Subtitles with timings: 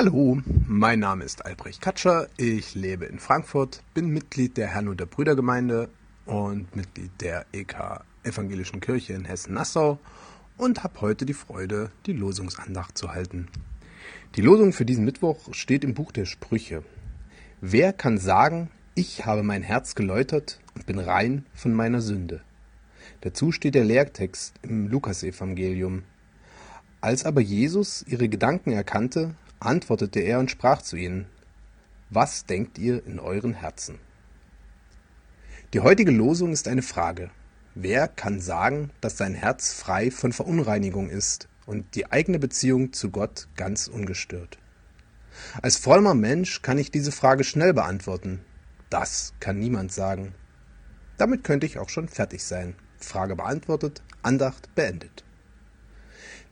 [0.00, 5.06] Hallo, mein Name ist Albrecht Katscher, ich lebe in Frankfurt, bin Mitglied der Herrn- der
[5.06, 5.88] Brüdergemeinde
[6.24, 9.98] und Mitglied der EK Evangelischen Kirche in Hessen-Nassau
[10.56, 13.48] und habe heute die Freude, die Losungsandacht zu halten.
[14.36, 16.84] Die Losung für diesen Mittwoch steht im Buch der Sprüche.
[17.60, 22.40] Wer kann sagen, ich habe mein Herz geläutert und bin rein von meiner Sünde?
[23.22, 26.04] Dazu steht der Lehrtext im Lukasevangelium.
[27.00, 31.26] Als aber Jesus ihre Gedanken erkannte, antwortete er und sprach zu ihnen,
[32.10, 33.98] Was denkt ihr in euren Herzen?
[35.74, 37.30] Die heutige Losung ist eine Frage.
[37.74, 43.10] Wer kann sagen, dass sein Herz frei von Verunreinigung ist und die eigene Beziehung zu
[43.10, 44.58] Gott ganz ungestört?
[45.62, 48.40] Als frommer Mensch kann ich diese Frage schnell beantworten.
[48.90, 50.34] Das kann niemand sagen.
[51.18, 52.74] Damit könnte ich auch schon fertig sein.
[52.98, 55.24] Frage beantwortet, Andacht beendet.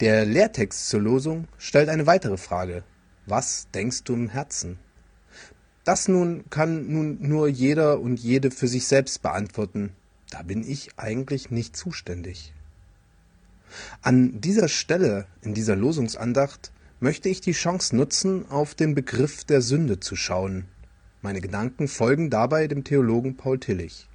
[0.00, 2.82] Der Lehrtext zur Losung stellt eine weitere Frage.
[3.26, 4.78] Was denkst du im Herzen?
[5.84, 9.92] Das nun kann nun nur jeder und jede für sich selbst beantworten.
[10.30, 12.52] Da bin ich eigentlich nicht zuständig.
[14.02, 19.62] An dieser Stelle in dieser Losungsandacht möchte ich die Chance nutzen, auf den Begriff der
[19.62, 20.66] Sünde zu schauen.
[21.22, 24.08] Meine Gedanken folgen dabei dem Theologen Paul Tillich.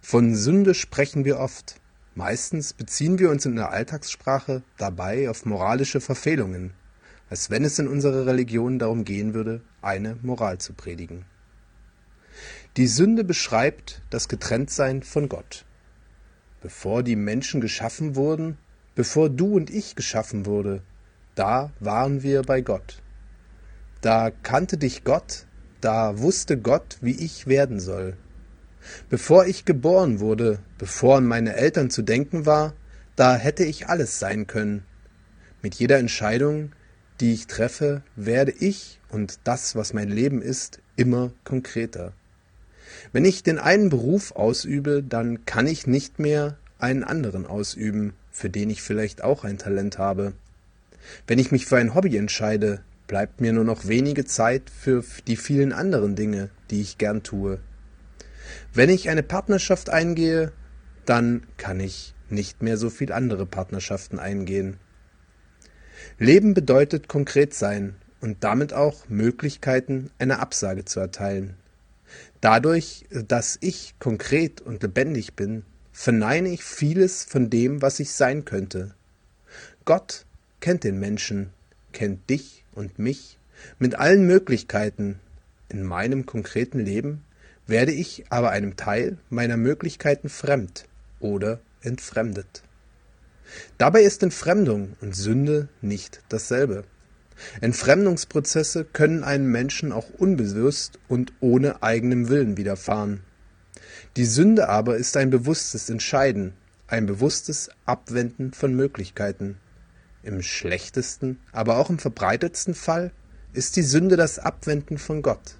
[0.00, 1.80] Von Sünde sprechen wir oft.
[2.14, 6.72] Meistens beziehen wir uns in der Alltagssprache dabei auf moralische Verfehlungen,
[7.30, 11.24] als wenn es in unserer Religion darum gehen würde, eine Moral zu predigen.
[12.76, 15.64] Die Sünde beschreibt das Getrenntsein von Gott.
[16.60, 18.58] Bevor die Menschen geschaffen wurden,
[18.94, 20.82] bevor du und ich geschaffen wurde,
[21.34, 23.02] da waren wir bei Gott.
[24.00, 25.46] Da kannte dich Gott,
[25.80, 28.16] da wusste Gott, wie ich werden soll.
[29.08, 32.74] Bevor ich geboren wurde, bevor an meine Eltern zu denken war,
[33.16, 34.84] da hätte ich alles sein können.
[35.62, 36.72] Mit jeder Entscheidung,
[37.20, 42.12] die ich treffe, werde ich und das, was mein Leben ist, immer konkreter.
[43.12, 48.50] Wenn ich den einen Beruf ausübe, dann kann ich nicht mehr einen anderen ausüben, für
[48.50, 50.32] den ich vielleicht auch ein Talent habe.
[51.26, 55.36] Wenn ich mich für ein Hobby entscheide, bleibt mir nur noch wenige Zeit für die
[55.36, 57.58] vielen anderen Dinge, die ich gern tue.
[58.72, 60.52] Wenn ich eine Partnerschaft eingehe,
[61.04, 64.78] dann kann ich nicht mehr so viel andere Partnerschaften eingehen.
[66.18, 71.56] Leben bedeutet konkret sein und damit auch Möglichkeiten, eine Absage zu erteilen.
[72.40, 78.44] Dadurch, dass ich konkret und lebendig bin, verneine ich vieles von dem, was ich sein
[78.44, 78.94] könnte.
[79.84, 80.26] Gott
[80.60, 81.50] kennt den Menschen,
[81.92, 83.38] kennt dich und mich
[83.78, 85.20] mit allen Möglichkeiten.
[85.68, 87.24] In meinem konkreten Leben
[87.66, 90.86] werde ich aber einem Teil meiner Möglichkeiten fremd
[91.20, 92.62] oder entfremdet.
[93.78, 96.84] Dabei ist Entfremdung und Sünde nicht dasselbe.
[97.60, 103.20] Entfremdungsprozesse können einem Menschen auch unbewusst und ohne eigenen Willen widerfahren.
[104.16, 106.54] Die Sünde aber ist ein bewusstes Entscheiden,
[106.86, 109.58] ein bewusstes Abwenden von Möglichkeiten.
[110.22, 113.10] Im schlechtesten, aber auch im verbreitetsten Fall
[113.52, 115.56] ist die Sünde das Abwenden von Gott.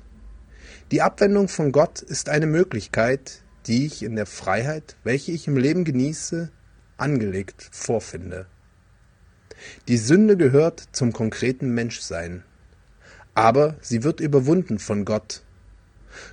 [0.91, 5.57] Die Abwendung von Gott ist eine Möglichkeit, die ich in der Freiheit, welche ich im
[5.57, 6.51] Leben genieße,
[6.97, 8.47] angelegt vorfinde.
[9.89, 12.45] Die Sünde gehört zum konkreten Menschsein,
[13.35, 15.43] aber sie wird überwunden von Gott.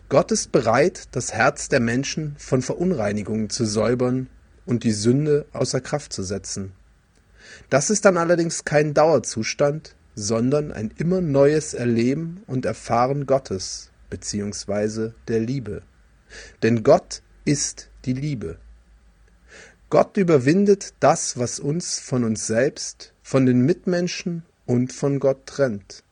[0.10, 4.28] Gott ist bereit, das Herz der Menschen von Verunreinigungen zu säubern
[4.66, 6.74] und die Sünde außer Kraft zu setzen.
[7.70, 15.16] Das ist dann allerdings kein Dauerzustand, sondern ein immer neues Erleben und Erfahren Gottes beziehungsweise
[15.28, 15.82] der Liebe.
[16.62, 18.58] Denn Gott ist die Liebe.
[19.92, 26.06] Gott überwindet das, was uns von uns selbst, von den Mitmenschen und von Gott trennt.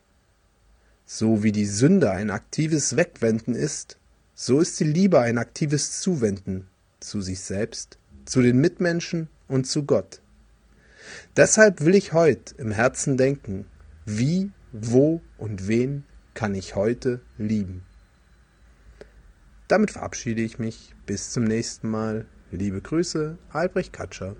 [1.05, 3.97] So wie die Sünde ein aktives Wegwenden ist,
[4.35, 6.67] so ist die Liebe ein aktives Zuwenden
[6.99, 10.21] zu sich selbst, zu den Mitmenschen und zu Gott.
[11.37, 13.65] Deshalb will ich heute im Herzen denken,
[14.05, 16.03] wie, wo und wen
[16.33, 17.85] kann ich heute lieben.
[19.69, 20.93] Damit verabschiede ich mich.
[21.05, 22.25] Bis zum nächsten Mal.
[22.51, 24.35] Liebe Grüße, Albrecht Katscher.